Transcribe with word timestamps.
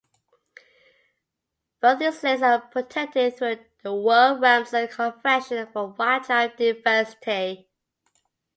Both 1.79 1.99
these 1.99 2.23
lakes 2.23 2.41
are 2.41 2.59
protected 2.59 3.37
through 3.37 3.63
the 3.83 3.93
World 3.93 4.41
Ramsar 4.41 4.87
Convention 4.89 5.67
for 5.71 5.89
Wildlife 5.89 6.57
Diversity. 6.57 7.69